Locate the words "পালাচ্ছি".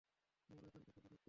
0.97-1.17